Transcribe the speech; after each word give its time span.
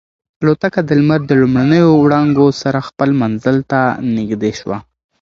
الوتکه 0.41 0.81
د 0.85 0.89
لمر 0.99 1.21
د 1.27 1.31
لومړنیو 1.41 1.89
وړانګو 2.03 2.47
سره 2.61 2.85
خپل 2.87 3.09
منزل 3.21 3.57
ته 3.71 3.81
نږدې 4.17 4.51
شوه. 4.59 4.77